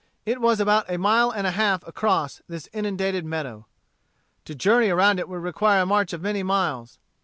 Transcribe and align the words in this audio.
It 0.25 0.41
was 0.41 0.59
about 0.59 0.89
a 0.89 0.97
mile 0.97 1.29
and 1.29 1.45
a 1.45 1.51
half 1.51 1.87
across 1.87 2.41
this 2.49 2.67
inundated 2.73 3.23
meadow. 3.23 3.67
To 4.45 4.55
journey 4.55 4.89
around 4.89 5.19
it 5.19 5.29
would 5.29 5.43
require 5.43 5.81
a 5.83 5.85
march 5.85 6.11
of 6.11 6.23
many 6.23 6.41
miles. 6.41 6.97